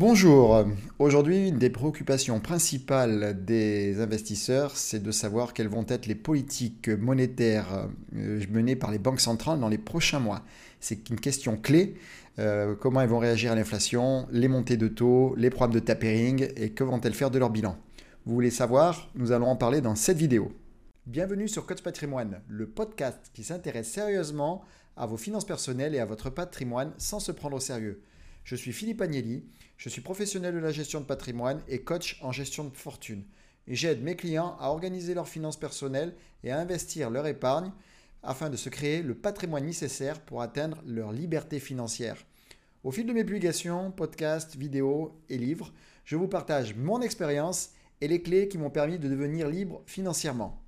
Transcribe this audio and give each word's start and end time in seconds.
Bonjour, 0.00 0.64
aujourd'hui 0.98 1.48
une 1.48 1.58
des 1.58 1.68
préoccupations 1.68 2.40
principales 2.40 3.44
des 3.44 4.00
investisseurs, 4.00 4.74
c'est 4.78 5.02
de 5.02 5.10
savoir 5.10 5.52
quelles 5.52 5.68
vont 5.68 5.84
être 5.86 6.06
les 6.06 6.14
politiques 6.14 6.88
monétaires 6.88 7.86
euh, 8.16 8.40
menées 8.48 8.76
par 8.76 8.92
les 8.92 8.98
banques 8.98 9.20
centrales 9.20 9.60
dans 9.60 9.68
les 9.68 9.76
prochains 9.76 10.18
mois. 10.18 10.42
C'est 10.80 11.10
une 11.10 11.20
question 11.20 11.58
clé, 11.58 11.96
euh, 12.38 12.74
comment 12.80 13.02
elles 13.02 13.10
vont 13.10 13.18
réagir 13.18 13.52
à 13.52 13.54
l'inflation, 13.54 14.26
les 14.30 14.48
montées 14.48 14.78
de 14.78 14.88
taux, 14.88 15.34
les 15.36 15.50
programmes 15.50 15.74
de 15.74 15.80
tapering 15.80 16.48
et 16.56 16.70
que 16.70 16.82
vont-elles 16.82 17.12
faire 17.12 17.30
de 17.30 17.38
leur 17.38 17.50
bilan? 17.50 17.76
Vous 18.24 18.32
voulez 18.32 18.50
savoir? 18.50 19.10
Nous 19.16 19.32
allons 19.32 19.48
en 19.48 19.56
parler 19.56 19.82
dans 19.82 19.96
cette 19.96 20.16
vidéo. 20.16 20.50
Bienvenue 21.04 21.46
sur 21.46 21.66
Coach 21.66 21.82
Patrimoine, 21.82 22.40
le 22.48 22.66
podcast 22.66 23.30
qui 23.34 23.44
s'intéresse 23.44 23.90
sérieusement 23.90 24.64
à 24.96 25.04
vos 25.04 25.18
finances 25.18 25.44
personnelles 25.44 25.94
et 25.94 26.00
à 26.00 26.06
votre 26.06 26.30
patrimoine 26.30 26.94
sans 26.96 27.20
se 27.20 27.32
prendre 27.32 27.58
au 27.58 27.60
sérieux. 27.60 28.00
Je 28.44 28.56
suis 28.56 28.72
Philippe 28.72 29.00
Agnelli, 29.00 29.44
je 29.76 29.88
suis 29.88 30.00
professionnel 30.00 30.54
de 30.54 30.60
la 30.60 30.72
gestion 30.72 31.00
de 31.00 31.06
patrimoine 31.06 31.62
et 31.68 31.82
coach 31.82 32.18
en 32.22 32.32
gestion 32.32 32.64
de 32.64 32.76
fortune. 32.76 33.24
J'aide 33.66 34.02
mes 34.02 34.16
clients 34.16 34.56
à 34.58 34.70
organiser 34.70 35.14
leurs 35.14 35.28
finances 35.28 35.58
personnelles 35.58 36.14
et 36.42 36.50
à 36.50 36.58
investir 36.58 37.10
leur 37.10 37.26
épargne 37.26 37.72
afin 38.22 38.50
de 38.50 38.56
se 38.56 38.68
créer 38.68 39.02
le 39.02 39.14
patrimoine 39.14 39.64
nécessaire 39.64 40.20
pour 40.20 40.42
atteindre 40.42 40.82
leur 40.86 41.12
liberté 41.12 41.60
financière. 41.60 42.16
Au 42.82 42.90
fil 42.90 43.06
de 43.06 43.12
mes 43.12 43.24
publications, 43.24 43.90
podcasts, 43.90 44.56
vidéos 44.56 45.18
et 45.28 45.38
livres, 45.38 45.72
je 46.04 46.16
vous 46.16 46.28
partage 46.28 46.74
mon 46.74 47.00
expérience 47.02 47.70
et 48.00 48.08
les 48.08 48.22
clés 48.22 48.48
qui 48.48 48.58
m'ont 48.58 48.70
permis 48.70 48.98
de 48.98 49.08
devenir 49.08 49.48
libre 49.48 49.82
financièrement. 49.86 50.62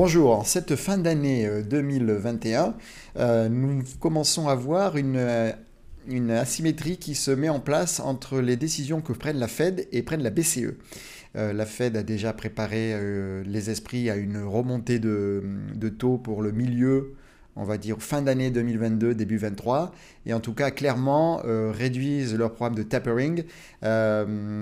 Bonjour, 0.00 0.30
en 0.30 0.44
cette 0.44 0.76
fin 0.76 0.96
d'année 0.96 1.50
2021, 1.68 2.62
euh, 2.62 2.72
euh, 3.16 3.48
nous 3.48 3.82
commençons 3.98 4.46
à 4.46 4.54
voir 4.54 4.96
une, 4.96 5.16
euh, 5.16 5.50
une, 6.06 6.30
asymétrie 6.30 6.98
qui 6.98 7.16
se 7.16 7.32
met 7.32 7.48
en 7.48 7.58
place 7.58 7.98
entre 7.98 8.38
les 8.38 8.54
décisions 8.54 9.00
que 9.00 9.12
prennent 9.12 9.40
la 9.40 9.48
Fed 9.48 9.88
et 9.90 10.04
prennent 10.04 10.22
la 10.22 10.30
BCE. 10.30 10.76
la 11.34 11.66
Fed 11.66 11.96
a 11.96 12.04
déjà 12.04 12.32
préparé 12.32 12.94
les 13.44 13.70
esprits 13.70 14.08
à 14.08 14.14
une 14.14 14.40
remontée 14.40 15.00
de, 15.00 15.42
taux 15.98 16.16
pour 16.16 16.42
le 16.42 16.52
milieu, 16.52 17.16
on 17.56 17.64
va 17.64 17.76
dire 17.76 18.00
fin 18.00 18.22
d'année 18.22 18.52
2022, 18.52 19.16
début 19.16 19.38
2023, 19.38 19.92
et 20.26 20.32
en 20.32 20.38
tout 20.38 20.54
cas 20.54 20.70
clairement 20.70 21.42
réduisent 21.44 22.36
leur 22.36 22.52
programme 22.52 22.76
de 22.76 22.84
tapering 22.84 23.42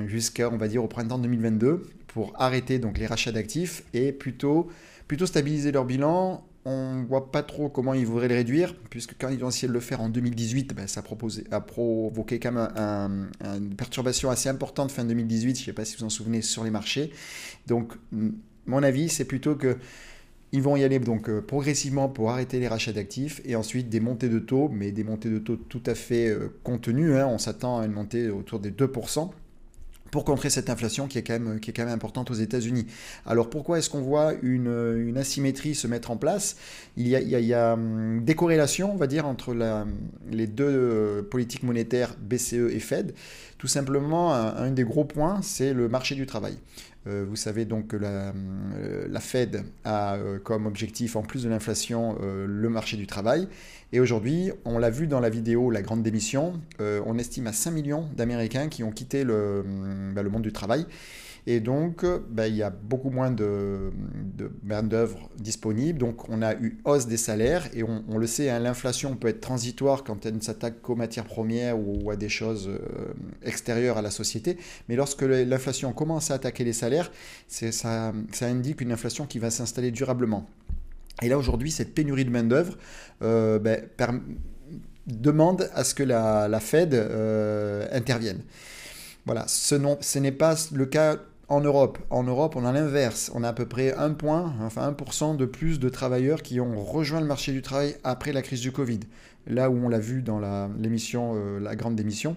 jusqu'à, 0.07 0.49
on 0.49 0.59
au 0.79 0.89
printemps 0.89 1.19
2022 1.19 1.83
pour 2.17 2.33
arrêter 2.39 2.79
donc 2.79 2.97
les 2.97 3.05
rachats 3.05 3.31
d'actifs 3.31 3.83
et 3.93 4.11
plutôt 4.11 4.71
plutôt 5.07 5.27
stabiliser 5.27 5.71
leur 5.71 5.85
bilan. 5.85 6.43
On 6.65 7.05
voit 7.07 7.31
pas 7.31 7.43
trop 7.43 7.69
comment 7.69 7.93
ils 7.93 8.07
voudraient 8.07 8.27
le 8.27 8.37
réduire, 8.37 8.75
puisque 8.89 9.15
quand 9.21 9.29
ils 9.29 9.45
ont 9.45 9.51
essayé 9.51 9.69
de 9.69 9.75
le 9.75 9.81
faire 9.81 10.01
en 10.01 10.09
2018, 10.09 10.75
ben, 10.75 10.87
ça 10.87 11.03
a, 11.51 11.61
provoqué 11.61 12.41
quand 12.41 12.53
même 12.53 13.29
une 13.45 13.75
perturbation 13.77 14.31
assez 14.31 14.49
importante 14.49 14.91
fin 14.91 15.05
2018, 15.05 15.57
je 15.57 15.61
ne 15.61 15.65
sais 15.67 15.73
pas 15.75 15.85
si 15.85 15.99
vous 15.99 16.05
en 16.05 16.09
souvenez, 16.09 16.41
sur 16.41 16.65
les 16.65 16.71
marchés. 16.71 17.13
Donc, 17.67 17.93
mon 18.65 18.83
avis, 18.83 19.11
c'est 19.11 19.27
plutôt 19.27 19.55
que 19.55 19.77
ils 20.53 20.63
vont 20.63 20.75
y 20.75 20.85
aller 20.85 20.99
donc 20.99 21.29
euh, 21.29 21.43
progressivement 21.43 22.09
pour 22.09 22.31
arrêter 22.31 22.59
les 22.61 22.69
rachats 22.69 22.93
d'actifs 22.93 23.43
et 23.45 23.57
ensuite 23.57 23.91
des 23.91 24.01
montées 24.01 24.31
de 24.31 24.39
taux, 24.39 24.71
mais 24.71 24.91
des 24.91 25.05
montées 25.05 25.29
de 25.29 25.39
taux 25.39 25.57
tout 25.57 25.83
à 25.85 25.95
fait 25.95 26.29
euh, 26.29 26.49
contenues. 26.65 27.15
Hein. 27.17 27.27
On 27.27 27.39
s'attend 27.39 27.79
à 27.79 27.85
une 27.85 27.93
montée 27.93 28.31
autour 28.31 28.59
des 28.59 28.71
2% 28.71 29.31
pour 30.17 30.25
contrer 30.25 30.49
cette 30.49 30.71
inflation 30.71 31.09
qui 31.09 31.19
est 31.19 31.23
quand 31.23 31.39
même, 31.39 31.89
importante 31.91 32.31
aux 32.31 32.35
États-Unis. 32.35 32.87
Alors 33.27 33.51
pourquoi 33.51 33.79
est-ce 33.79 33.91
qu'on 33.91 34.01
voit 34.01 34.33
une, 34.41 35.15
asymétrie 35.19 35.75
se 35.75 35.87
mettre 35.87 36.11
en 36.11 36.17
place? 36.17 36.57
Il 36.97 37.07
y, 37.07 37.53
a, 37.53 37.75
hum, 37.75 38.25
des 38.25 38.35
corrélations, 38.35 38.91
on 38.91 38.97
va 38.97 39.09
dire, 39.09 39.27
entre 39.27 39.55
les 40.31 40.47
deux 40.47 40.65
euh, 40.65 41.23
politiques 41.23 41.65
monétaires 41.65 42.15
BCE 42.19 42.73
et 42.73 42.81
Fed. 42.81 43.13
Tout 43.59 43.67
simplement, 43.67 44.33
un, 44.33 44.71
des 44.71 44.85
gros 44.85 45.05
points, 45.05 45.43
c'est 45.43 45.75
le 45.75 45.87
marché 45.87 46.15
du 46.15 46.25
travail. 46.25 46.57
Euh, 47.07 47.25
vous 47.29 47.37
savez 47.37 47.65
donc 47.65 47.89
que 47.89 47.97
la, 47.97 48.33
euh, 48.77 49.21
Fed 49.21 49.65
a 49.85 50.19
comme 50.45 50.67
objectif, 50.67 51.17
en 51.17 51.23
plus 51.23 51.45
de 51.45 51.49
l'inflation, 51.49 52.17
le 52.21 52.69
marché 52.69 52.97
du 52.97 53.07
travail. 53.07 53.49
Et 53.93 54.01
aujourd'hui, 54.01 54.51
on 54.65 54.79
l'a 54.79 54.91
vu 54.91 55.07
dans 55.07 55.21
la 55.21 55.31
vidéo 55.31 55.71
La 55.71 55.83
Grande 55.83 56.03
Démission, 56.03 56.61
on 56.81 57.19
estime 57.19 57.47
à 57.47 57.53
5 57.53 57.71
millions 57.71 58.09
d'Américains 58.17 58.69
qui 58.69 58.85
ont 58.85 58.91
quitté 58.91 59.25
le, 59.25 59.65
bah, 60.15 60.23
le 60.23 60.31
monde 60.31 60.43
du 60.43 60.53
travail. 60.53 60.87
Et 61.49 61.61
donc, 61.61 62.05
bah, 62.29 62.49
il 62.49 62.57
y 62.57 62.63
a 62.65 62.71
beaucoup 62.71 63.11
moins 63.11 63.31
de, 63.31 63.93
main-d'œuvre 64.65 65.31
disponible. 65.39 65.99
Donc, 65.99 66.29
on 66.29 66.43
a 66.43 66.55
eu 66.55 66.79
hausse 66.85 67.07
des 67.07 67.17
salaires. 67.17 67.69
Et 67.73 67.85
on, 67.85 68.19
le 68.19 68.27
sait, 68.27 68.51
hein, 68.51 68.59
l'inflation 68.59 69.15
peut 69.15 69.29
être 69.29 69.41
transitoire 69.41 70.03
quand 70.03 70.27
elle 70.27 70.35
ne 70.35 70.41
s'attaque 70.41 70.83
qu'aux 70.83 70.97
matières 70.97 71.25
premières 71.25 71.79
ou, 71.79 72.11
à 72.11 72.17
des 72.17 72.29
choses 72.29 72.69
euh, 72.69 73.15
extérieures 73.45 73.97
à 73.97 74.03
la 74.03 74.11
société. 74.11 74.59
Mais 74.89 74.97
lorsque 74.97 75.23
l'inflation 75.23 75.93
commence 75.93 76.33
à 76.33 76.35
attaquer 76.35 76.65
les 76.65 76.73
salaires, 76.73 77.13
ça, 77.47 78.13
indique 78.41 78.81
une 78.81 78.91
inflation 78.91 79.27
qui 79.27 79.39
va 79.39 79.51
s'installer 79.51 79.93
durablement. 79.93 80.51
Et 81.23 81.29
là, 81.29 81.39
aujourd'hui, 81.39 81.71
cette 81.71 81.95
pénurie 81.95 82.25
de 82.25 82.31
main-d'œuvre 82.31 82.77
euh, 83.23 83.61
ben, 83.61 83.83
demande 85.07 85.71
à 85.75 85.85
ce 85.85 85.95
que 85.95 86.03
la, 86.03 86.59
Fed 86.61 86.93
euh, 86.93 87.87
intervienne. 87.93 88.41
Voilà, 89.27 89.45
ce, 89.49 90.19
n'est 90.19 90.33
pas 90.33 90.57
le 90.73 90.87
cas 90.87 91.17
en 91.49 91.61
Europe. 91.61 91.99
En 92.11 92.25
Europe, 92.25 92.57
on 92.57 92.65
a 92.65 92.73
l'inverse. 92.73 93.31
On 93.35 93.45
a 93.45 93.49
à 93.49 93.53
peu 93.53 93.67
près 93.67 93.95
un 93.95 94.13
point, 94.13 94.55
enfin 94.63 94.91
1% 94.91 95.37
de 95.37 95.47
plus 95.47 95.79
de 95.79 95.89
travailleurs 95.89 96.43
qui 96.43 96.61
ont 96.61 96.83
rejoint 96.83 97.21
le 97.21 97.27
marché 97.27 97.53
du 97.53 97.63
travail 97.63 97.97
après 98.05 98.33
la 98.33 98.43
crise 98.43 98.61
du 98.61 98.73
Covid. 98.73 99.01
Là 99.47 99.71
où 99.71 99.77
on 99.77 99.89
l'a 99.89 100.01
vu 100.01 100.23
dans 100.23 100.41
l'émission, 100.79 101.35
euh, 101.37 101.61
la, 101.61 101.77
grande 101.77 101.95
démission. 101.95 102.37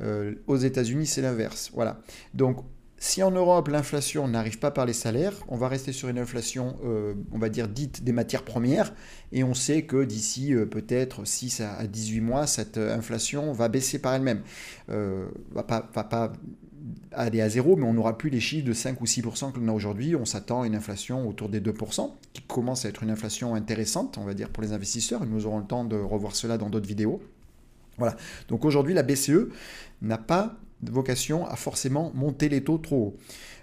Euh, 0.00 0.34
aux 0.48 0.56
États-Unis, 0.56 1.06
c'est 1.06 1.22
l'inverse. 1.22 1.70
Voilà. 1.72 2.00
Donc, 2.34 2.64
si 2.98 3.22
en 3.22 3.30
Europe, 3.30 3.68
l'inflation 3.68 4.26
n'arrive 4.28 4.58
pas 4.58 4.70
par 4.70 4.86
les 4.86 4.92
salaires, 4.92 5.34
on 5.48 5.56
va 5.56 5.68
rester 5.68 5.92
sur 5.92 6.08
une 6.08 6.18
inflation, 6.18 6.76
euh, 6.84 7.14
on 7.32 7.38
va 7.38 7.48
dire, 7.48 7.68
dite 7.68 8.02
des 8.02 8.12
matières 8.12 8.44
premières. 8.44 8.92
Et 9.30 9.44
on 9.44 9.54
sait 9.54 9.82
que 9.82 10.04
d'ici 10.04 10.52
peut-être 10.70 11.24
6 11.24 11.60
à 11.60 11.86
18 11.86 12.20
mois, 12.20 12.46
cette 12.46 12.78
inflation 12.78 13.52
va 13.52 13.68
baisser 13.68 14.00
par 14.00 14.14
elle-même. 14.14 14.42
Va 14.88 15.62
pas, 15.62 15.88
va 15.94 16.04
pas 16.04 16.32
aller 17.12 17.40
à 17.40 17.48
zéro, 17.48 17.76
mais 17.76 17.84
on 17.84 17.94
n'aura 17.94 18.18
plus 18.18 18.30
les 18.30 18.40
chiffres 18.40 18.66
de 18.66 18.72
5 18.72 19.00
ou 19.00 19.04
6% 19.04 19.52
que 19.52 19.60
l'on 19.60 19.68
a 19.68 19.72
aujourd'hui. 19.72 20.16
On 20.16 20.24
s'attend 20.24 20.62
à 20.62 20.66
une 20.66 20.74
inflation 20.74 21.28
autour 21.28 21.48
des 21.48 21.60
2%, 21.60 22.10
qui 22.32 22.42
commence 22.42 22.84
à 22.84 22.88
être 22.88 23.02
une 23.02 23.10
inflation 23.10 23.54
intéressante, 23.54 24.18
on 24.18 24.24
va 24.24 24.34
dire, 24.34 24.48
pour 24.48 24.62
les 24.62 24.72
investisseurs. 24.72 25.24
Nous 25.26 25.46
aurons 25.46 25.58
le 25.58 25.66
temps 25.66 25.84
de 25.84 25.96
revoir 25.96 26.34
cela 26.34 26.58
dans 26.58 26.70
d'autres 26.70 26.88
vidéos. 26.88 27.22
Voilà. 27.98 28.16
Donc 28.48 28.64
aujourd'hui, 28.64 28.94
la 28.94 29.02
BCE 29.02 29.48
n'a 30.00 30.18
pas 30.18 30.58
vocation 30.90 31.46
à 31.46 31.56
forcément 31.56 32.10
monter 32.14 32.48
les 32.48 32.64
taux 32.64 32.78
trop 32.78 32.96
haut. 32.96 33.16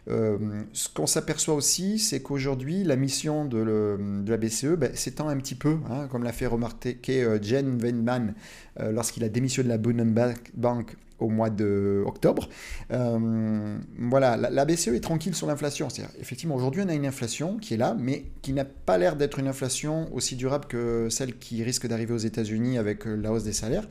Euh, 0.09 0.37
ce 0.73 0.89
qu'on 0.89 1.05
s'aperçoit 1.05 1.53
aussi, 1.53 1.99
c'est 1.99 2.21
qu'aujourd'hui, 2.21 2.83
la 2.83 2.95
mission 2.95 3.45
de, 3.45 3.97
la 4.27 4.37
BCE 4.37 4.75
ben, 4.77 4.95
s'étend 4.95 5.27
un 5.27 5.37
petit 5.37 5.55
peu, 5.55 5.77
hein, 5.89 6.07
comme 6.09 6.23
l'a 6.23 6.31
fait 6.31 6.47
remarquer 6.47 7.23
euh, 7.23 7.41
Jen 7.41 7.79
Weinman 7.81 8.33
euh, 8.79 8.91
lorsqu'il 8.91 9.23
a 9.23 9.29
démissionné 9.29 9.67
de 9.67 9.73
la 9.73 9.77
Bundesbank 9.77 10.95
au 11.19 11.29
mois 11.29 11.49
d'octobre. 11.49 12.49
voilà, 12.89 14.37
la, 14.37 14.65
BCE 14.65 14.89
est 14.89 15.03
tranquille 15.03 15.35
sur 15.35 15.47
l'inflation. 15.47 15.87
Effectivement, 16.19 16.55
aujourd'hui, 16.55 16.81
on 16.85 16.89
a 16.89 16.93
une 16.93 17.05
inflation 17.05 17.57
qui 17.57 17.73
est 17.73 17.77
là, 17.77 17.95
mais 17.97 18.25
qui 18.41 18.53
n'a 18.53 18.65
pas 18.65 18.97
l'air 18.97 19.15
d'être 19.15 19.39
une 19.39 19.47
inflation 19.47 20.13
aussi 20.13 20.35
durable 20.35 20.65
que 20.67 21.07
celle 21.09 21.37
qui 21.37 21.63
risque 21.63 21.87
d'arriver 21.87 22.13
aux 22.13 22.17
États-Unis 22.17 22.77
avec 22.77 23.05
la 23.05 23.31
hausse 23.31 23.43
des 23.43 23.53
salaires. 23.53 23.87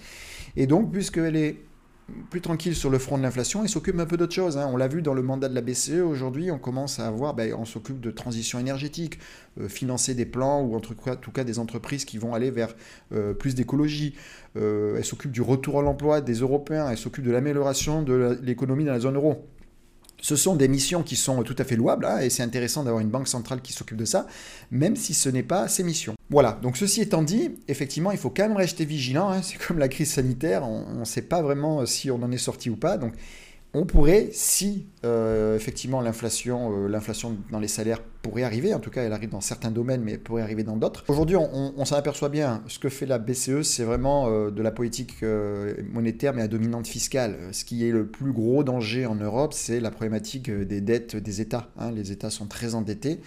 Et 0.56 0.66
donc, 0.66 0.92
puisqu'elle 0.92 1.36
est 1.36 1.56
plus 2.30 2.40
tranquille 2.40 2.74
sur 2.74 2.90
le 2.90 2.98
front 2.98 3.18
de 3.18 3.22
l'inflation 3.22 3.64
et 3.64 3.68
s'occupe 3.68 3.98
un 3.98 4.06
peu 4.06 4.16
d'autre 4.16 4.34
chose. 4.34 4.56
Hein. 4.56 4.68
On 4.72 4.76
l'a 4.76 4.88
vu 4.88 5.02
dans 5.02 5.14
le 5.14 5.22
mandat 5.22 5.48
de 5.48 5.54
la 5.54 5.60
BCE, 5.60 6.00
aujourd'hui 6.00 6.50
on 6.50 6.58
commence 6.58 6.98
à 6.98 7.06
avoir, 7.06 7.34
ben, 7.34 7.54
on 7.54 7.64
s'occupe 7.64 8.00
de 8.00 8.10
transition 8.10 8.58
énergétique, 8.58 9.18
euh, 9.60 9.68
financer 9.68 10.14
des 10.14 10.26
plans 10.26 10.62
ou 10.62 10.74
en 10.74 10.80
tout 10.80 10.94
cas, 10.94 11.44
des 11.44 11.58
entreprises 11.58 12.04
qui 12.04 12.18
vont 12.18 12.34
aller 12.34 12.50
vers 12.50 12.74
euh, 13.12 13.34
plus 13.34 13.54
d'écologie. 13.54 14.14
Euh, 14.56 14.96
elle 14.96 15.04
s'occupe 15.04 15.32
du 15.32 15.42
retour 15.42 15.78
à 15.78 15.82
l'emploi 15.82 16.20
des 16.20 16.34
Européens, 16.34 16.88
elle 16.90 16.98
s'occupe 16.98 17.24
de 17.24 17.30
l'amélioration 17.30 18.02
de 18.02 18.38
l'économie 18.42 18.84
dans 18.84 18.92
la 18.92 19.00
zone 19.00 19.16
euro. 19.16 19.46
Ce 20.20 20.34
sont 20.34 20.56
des 20.56 20.68
missions 20.68 21.02
qui 21.02 21.14
sont 21.16 21.42
tout 21.42 21.54
à 21.58 21.64
fait 21.64 21.76
louables, 21.76 22.04
hein, 22.04 22.18
et 22.18 22.30
c'est 22.30 22.42
intéressant 22.42 22.82
d'avoir 22.82 23.00
une 23.00 23.08
banque 23.08 23.28
centrale 23.28 23.60
qui 23.60 23.72
s'occupe 23.72 23.96
de 23.96 24.04
ça, 24.04 24.26
même 24.70 24.96
si 24.96 25.14
ce 25.14 25.28
n'est 25.28 25.44
pas 25.44 25.68
ses 25.68 25.84
missions. 25.84 26.14
Voilà, 26.30 26.58
donc 26.60 26.76
ceci 26.76 27.00
étant 27.00 27.22
dit, 27.22 27.52
effectivement, 27.68 28.10
il 28.10 28.18
faut 28.18 28.30
quand 28.30 28.48
même 28.48 28.56
rester 28.56 28.84
vigilant, 28.84 29.30
hein. 29.30 29.42
c'est 29.42 29.58
comme 29.58 29.78
la 29.78 29.88
crise 29.88 30.10
sanitaire, 30.10 30.64
on 30.64 31.00
ne 31.00 31.04
sait 31.04 31.22
pas 31.22 31.40
vraiment 31.40 31.86
si 31.86 32.10
on 32.10 32.22
en 32.22 32.32
est 32.32 32.38
sorti 32.38 32.68
ou 32.68 32.76
pas, 32.76 32.98
donc 32.98 33.14
on 33.74 33.84
pourrait, 33.84 34.30
si 34.32 34.86
euh, 35.04 35.54
effectivement 35.54 36.00
l'inflation, 36.00 36.72
euh, 36.72 36.88
l'inflation 36.88 37.36
dans 37.50 37.60
les 37.60 37.68
salaires 37.68 38.02
pourrait 38.22 38.42
arriver, 38.42 38.72
en 38.72 38.80
tout 38.80 38.90
cas 38.90 39.02
elle 39.02 39.12
arrive 39.12 39.28
dans 39.28 39.42
certains 39.42 39.70
domaines, 39.70 40.02
mais 40.02 40.16
pourrait 40.16 40.42
arriver 40.42 40.64
dans 40.64 40.76
d'autres. 40.76 41.04
Aujourd'hui, 41.08 41.36
on, 41.36 41.84
s'en 41.84 41.96
aperçoit 41.96 42.30
bien, 42.30 42.62
ce 42.66 42.78
que 42.78 42.88
fait 42.88 43.04
la 43.04 43.18
BCE, 43.18 43.62
c'est 43.62 43.84
vraiment 43.84 44.28
euh, 44.28 44.50
de 44.50 44.62
la 44.62 44.70
politique 44.70 45.22
monétaire, 45.92 46.34
mais 46.34 46.42
à 46.42 46.48
dominante 46.48 46.86
fiscale. 46.86 47.36
Ce 47.52 47.64
qui 47.64 47.86
est 47.86 47.92
le 47.92 48.06
plus 48.06 48.32
gros 48.32 48.64
danger 48.64 49.06
en 49.06 49.14
Europe, 49.14 49.52
c'est 49.52 49.80
la 49.80 49.90
problématique 49.90 50.50
des 50.50 50.80
dettes 50.80 51.16
des 51.16 51.40
États. 51.40 51.68
Hein. 51.78 51.92
Les 51.92 52.10
États 52.10 52.30
sont 52.30 52.46
très 52.46 52.74
endettés 52.74 53.20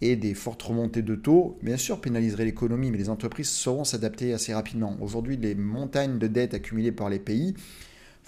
et 0.00 0.14
des 0.16 0.34
fortes 0.34 0.62
remontées 0.62 1.02
de 1.02 1.16
taux, 1.16 1.58
bien 1.62 1.76
sûr, 1.76 2.00
pénaliseraient 2.00 2.44
l'économie, 2.44 2.90
mais 2.90 2.98
les 2.98 3.10
entreprises 3.10 3.50
sauront 3.50 3.84
s'adapter 3.84 4.32
assez 4.32 4.54
rapidement. 4.54 4.96
Aujourd'hui, 5.00 5.36
les 5.36 5.56
montagnes 5.56 6.18
de 6.18 6.26
dettes 6.28 6.54
accumulées 6.54 6.92
par 6.92 7.08
les 7.08 7.18
pays, 7.18 7.54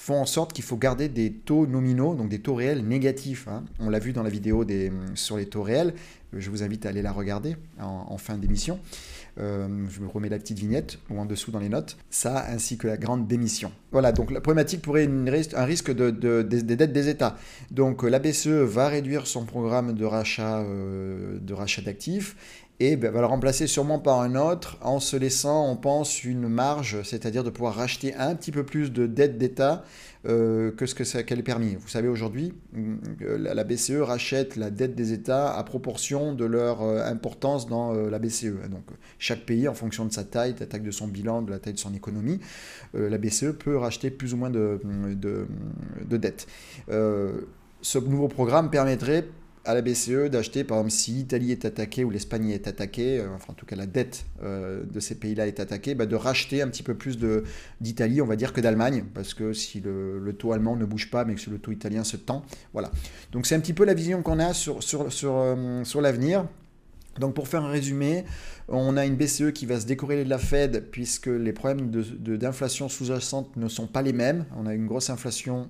font 0.00 0.18
en 0.18 0.24
sorte 0.24 0.54
qu'il 0.54 0.64
faut 0.64 0.78
garder 0.78 1.10
des 1.10 1.30
taux 1.30 1.66
nominaux, 1.66 2.14
donc 2.14 2.30
des 2.30 2.38
taux 2.38 2.54
réels 2.54 2.82
négatifs. 2.82 3.46
Hein. 3.48 3.64
On 3.80 3.90
l'a 3.90 3.98
vu 3.98 4.14
dans 4.14 4.22
la 4.22 4.30
vidéo 4.30 4.64
sur 5.14 5.36
les 5.36 5.44
taux 5.44 5.62
réels. 5.62 5.92
Je 6.32 6.48
vous 6.48 6.62
invite 6.62 6.86
à 6.86 6.88
aller 6.88 7.02
la 7.02 7.12
regarder 7.12 7.56
en, 7.78 8.16
fin 8.16 8.38
d'émission. 8.38 8.80
Euh, 9.38 9.68
je 9.90 10.00
me 10.00 10.08
remets 10.08 10.30
la 10.30 10.38
petite 10.38 10.58
vignette 10.58 10.98
ou 11.10 11.20
en 11.20 11.26
dessous 11.26 11.50
dans 11.50 11.58
les 11.58 11.68
notes. 11.68 11.98
Ça, 12.08 12.46
ainsi 12.48 12.78
que 12.78 12.86
la 12.86 12.96
grande 12.96 13.28
démission. 13.28 13.72
Voilà, 13.92 14.10
donc 14.12 14.30
la 14.30 14.40
problématique 14.40 14.80
pourrait 14.80 15.04
être 15.04 15.58
un 15.58 15.64
risque 15.64 15.92
de, 15.92 16.10
des 16.42 16.62
dettes 16.62 16.94
des 16.94 17.08
États. 17.10 17.36
Donc 17.70 18.02
la 18.02 18.18
BCE 18.18 18.46
va 18.46 18.88
réduire 18.88 19.26
son 19.26 19.44
programme 19.44 19.92
de 19.92 20.04
rachat 20.06 20.60
euh, 20.60 21.38
de 21.40 21.52
rachat 21.52 21.82
d'actifs 21.82 22.36
et 22.80 22.96
ben, 22.96 23.12
va 23.12 23.20
le 23.20 23.26
remplacer 23.26 23.66
sûrement 23.66 23.98
par 23.98 24.20
un 24.20 24.34
autre 24.34 24.78
en 24.80 25.00
se 25.00 25.14
laissant, 25.16 25.70
on 25.70 25.76
pense, 25.76 26.24
une 26.24 26.48
marge, 26.48 27.02
c'est-à-dire 27.02 27.44
de 27.44 27.50
pouvoir 27.50 27.74
racheter 27.74 28.14
un 28.14 28.34
petit 28.34 28.52
peu 28.52 28.64
plus 28.64 28.90
de 28.90 29.06
dettes 29.06 29.36
d'État 29.36 29.84
euh, 30.26 30.72
que 30.72 30.86
ce 30.86 30.94
que 30.94 31.04
ça, 31.04 31.22
qu'elle 31.22 31.38
est 31.38 31.42
permis. 31.42 31.76
Vous 31.78 31.88
savez, 31.88 32.08
aujourd'hui, 32.08 32.54
euh, 32.74 33.36
la 33.38 33.64
BCE 33.64 34.00
rachète 34.00 34.56
la 34.56 34.70
dette 34.70 34.94
des 34.94 35.12
États 35.12 35.54
à 35.54 35.62
proportion 35.62 36.34
de 36.34 36.46
leur 36.46 36.82
euh, 36.82 37.04
importance 37.04 37.66
dans 37.66 37.92
la 37.92 38.18
BCE. 38.18 38.68
Donc, 38.70 38.84
chaque 39.18 39.44
pays, 39.44 39.68
en 39.68 39.74
fonction 39.74 40.06
de 40.06 40.12
sa 40.12 40.24
taille, 40.24 40.54
de 40.54 40.60
la 40.60 40.66
taille 40.66 40.80
de 40.80 40.90
son 40.90 41.06
bilan, 41.06 41.42
de 41.42 41.50
la 41.50 41.58
taille 41.58 41.74
de 41.74 41.78
son 41.78 41.94
économie, 41.94 42.40
la 42.94 43.18
BCE 43.18 43.52
peut 43.58 43.76
racheter 43.76 44.10
plus 44.10 44.32
ou 44.32 44.38
moins 44.38 44.50
de, 44.50 44.80
de, 44.84 45.46
de 46.08 46.16
dettes. 46.16 46.46
ce 46.88 47.98
nouveau 47.98 48.28
programme 48.28 48.70
permettrait 48.70 49.26
à 49.64 49.74
la 49.74 49.82
BCE 49.82 50.30
d'acheter, 50.30 50.64
par 50.64 50.78
exemple, 50.78 50.92
si 50.92 51.12
l'Italie 51.12 51.52
est 51.52 51.64
attaquée 51.64 52.04
ou 52.04 52.10
l'Espagne 52.10 52.50
est 52.50 52.66
attaquée, 52.66 53.20
euh, 53.20 53.34
enfin 53.34 53.52
en 53.52 53.54
tout 53.54 53.66
cas 53.66 53.76
la 53.76 53.86
dette 53.86 54.24
euh, 54.42 54.84
de 54.84 55.00
ces 55.00 55.14
pays-là 55.14 55.46
est 55.46 55.60
attaquée, 55.60 55.94
bah, 55.94 56.06
de 56.06 56.16
racheter 56.16 56.62
un 56.62 56.68
petit 56.68 56.82
peu 56.82 56.94
plus 56.94 57.18
d'Italie, 57.80 58.22
on 58.22 58.26
va 58.26 58.36
dire, 58.36 58.52
que 58.52 58.60
d'Allemagne, 58.60 59.04
parce 59.14 59.34
que 59.34 59.52
si 59.52 59.80
le, 59.80 60.34
taux 60.38 60.52
allemand 60.52 60.76
ne 60.76 60.84
bouge 60.84 61.10
pas, 61.10 61.24
mais 61.24 61.34
que 61.34 61.50
le 61.50 61.58
taux 61.58 61.72
italien 61.72 62.04
se 62.04 62.16
tend, 62.16 62.44
voilà. 62.72 62.90
Donc 63.32 63.46
c'est 63.46 63.54
un 63.54 63.60
petit 63.60 63.74
peu 63.74 63.84
la 63.84 63.94
vision 63.94 64.22
qu'on 64.22 64.38
a 64.38 64.54
sur, 64.54 64.82
sur, 64.82 65.12
sur, 65.12 65.36
euh, 65.36 65.84
sur 65.84 66.00
l'avenir. 66.00 66.46
Donc 67.18 67.34
pour 67.34 67.48
faire 67.48 67.64
un 67.64 67.70
résumé, 67.70 68.24
on 68.68 68.96
a 68.96 69.04
une 69.04 69.16
BCE 69.16 69.52
qui 69.52 69.66
va 69.66 69.80
se 69.80 69.86
décorréler 69.86 70.24
de 70.24 70.30
la 70.30 70.38
Fed 70.38 70.86
puisque 70.90 71.26
les 71.26 71.52
problèmes 71.52 71.90
d'inflation 71.90 72.86
de, 72.86 72.90
sous-jacente 72.90 73.56
ne 73.56 73.68
sont 73.68 73.88
pas 73.88 74.00
les 74.00 74.12
mêmes. 74.12 74.46
On 74.56 74.64
a 74.66 74.74
une 74.74 74.86
grosse 74.86 75.10
inflation 75.10 75.68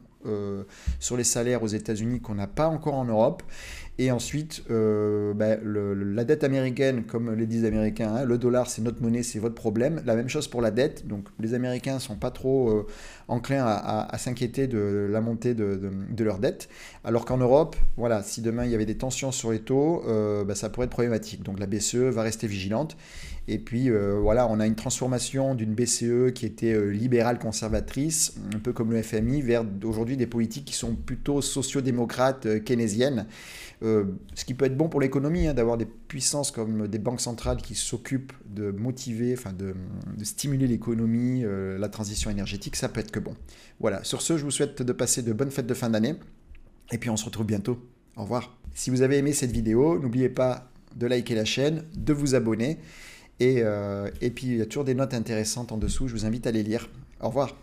sur 0.98 1.16
les 1.16 1.24
salaires 1.24 1.62
aux 1.62 1.68
États-Unis 1.68 2.20
qu'on 2.20 2.34
n'a 2.34 2.46
pas 2.46 2.68
encore 2.68 2.94
en 2.94 3.04
Europe. 3.04 3.42
Et 4.00 4.10
ensuite, 4.10 4.62
euh, 4.70 5.34
ben, 5.34 5.60
la 5.62 6.24
dette 6.24 6.42
américaine, 6.42 7.04
comme 7.04 7.34
les 7.34 7.44
disent 7.44 7.64
les 7.64 7.68
Américains, 7.68 8.14
hein, 8.14 8.24
le 8.24 8.38
dollar 8.38 8.66
c'est 8.66 8.80
notre 8.80 9.02
monnaie, 9.02 9.22
c'est 9.22 9.38
votre 9.38 9.54
problème. 9.54 10.00
La 10.06 10.16
même 10.16 10.30
chose 10.30 10.48
pour 10.48 10.62
la 10.62 10.70
dette. 10.70 11.06
Donc 11.06 11.26
les 11.38 11.52
Américains 11.52 11.96
ne 11.96 11.98
sont 11.98 12.16
pas 12.16 12.30
trop 12.30 12.70
euh, 12.70 12.86
enclins 13.28 13.62
à, 13.62 14.16
s'inquiéter 14.16 14.68
de 14.68 15.06
la 15.12 15.20
montée 15.20 15.52
de, 15.52 16.24
leur 16.24 16.38
dette. 16.38 16.70
Alors 17.04 17.26
qu'en 17.26 17.36
Europe, 17.36 17.76
voilà, 17.98 18.22
si 18.22 18.40
demain 18.40 18.64
il 18.64 18.70
y 18.70 18.74
avait 18.74 18.86
des 18.86 18.96
tensions 18.96 19.32
sur 19.32 19.52
les 19.52 19.60
taux, 19.60 20.02
ben, 20.06 20.54
ça 20.54 20.70
pourrait 20.70 20.86
être 20.86 20.92
problématique. 20.92 21.42
Donc 21.42 21.60
la 21.60 21.66
BCE 21.66 21.96
va 21.96 22.22
rester 22.22 22.46
vigilante. 22.46 22.96
Et 23.48 23.58
puis 23.58 23.90
voilà, 23.90 24.48
on 24.48 24.60
a 24.60 24.66
une 24.66 24.76
transformation 24.76 25.54
d'une 25.54 25.74
BCE 25.74 26.32
qui 26.34 26.46
était 26.46 26.90
libérale 26.90 27.38
conservatrice, 27.38 28.34
un 28.54 28.58
peu 28.58 28.72
comme 28.72 28.92
le 28.92 29.02
FMI, 29.02 29.42
vers 29.42 29.64
aujourd'hui 29.84 30.16
des 30.16 30.26
politiques 30.26 30.64
qui 30.64 30.74
sont 30.74 30.94
plutôt 30.94 31.42
sociodémocrates 31.42 32.46
euh, 32.46 32.58
keynésiennes. 32.60 33.26
Euh, 33.90 34.04
ce 34.34 34.44
qui 34.44 34.54
peut 34.54 34.64
être 34.64 34.76
bon 34.76 34.88
pour 34.88 35.00
l'économie, 35.00 35.46
hein, 35.46 35.54
d'avoir 35.54 35.76
des 35.76 35.86
puissances 35.86 36.50
comme 36.50 36.88
des 36.88 36.98
banques 36.98 37.20
centrales 37.20 37.58
qui 37.58 37.74
s'occupent 37.74 38.32
de 38.46 38.70
motiver, 38.70 39.34
enfin 39.36 39.52
de, 39.52 39.74
stimuler 40.22 40.66
l'économie, 40.66 41.42
euh, 41.44 41.78
la 41.78 41.88
transition 41.88 42.30
énergétique, 42.30 42.76
ça 42.76 42.88
peut 42.88 43.00
être 43.00 43.10
que 43.10 43.20
bon. 43.20 43.34
Voilà, 43.80 44.02
sur 44.04 44.22
ce, 44.22 44.38
je 44.38 44.44
vous 44.44 44.50
souhaite 44.50 44.82
de 44.82 44.92
passer 44.92 45.22
de 45.22 45.32
bonnes 45.32 45.50
fêtes 45.50 45.66
de 45.66 45.74
fin 45.74 45.90
d'année, 45.90 46.14
et 46.92 46.98
puis 46.98 47.10
on 47.10 47.16
se 47.16 47.24
retrouve 47.24 47.46
bientôt. 47.46 47.78
Au 48.16 48.22
revoir. 48.22 48.56
Si 48.74 48.90
vous 48.90 49.02
avez 49.02 49.18
aimé 49.18 49.32
cette 49.32 49.52
vidéo, 49.52 49.98
n'oubliez 49.98 50.28
pas 50.28 50.70
de 50.96 51.06
liker 51.06 51.34
la 51.34 51.44
chaîne, 51.44 51.84
de 51.96 52.12
vous 52.12 52.34
abonner, 52.34 52.78
et, 53.38 53.62
et 54.20 54.30
puis 54.30 54.48
il 54.48 54.56
y 54.56 54.62
a 54.62 54.66
toujours 54.66 54.84
des 54.84 54.94
notes 54.94 55.14
intéressantes 55.14 55.72
en 55.72 55.78
dessous, 55.78 56.08
je 56.08 56.12
vous 56.12 56.26
invite 56.26 56.46
à 56.46 56.50
les 56.50 56.62
lire. 56.62 56.90
Au 57.20 57.28
revoir. 57.28 57.56